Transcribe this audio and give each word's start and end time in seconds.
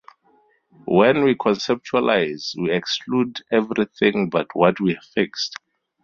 When 0.87 1.23
we 1.25 1.35
conceptualize, 1.35 2.55
we 2.59 2.71
exclude 2.71 3.39
everything 3.51 4.31
but 4.31 4.47
what 4.55 4.79
we 4.79 4.95
have 4.95 5.03
fixed. 5.03 5.57